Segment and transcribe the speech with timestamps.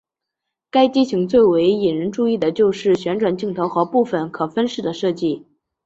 [0.71, 5.45] 该机型最为引人注意的就是旋转镜头和部件可分式的设计。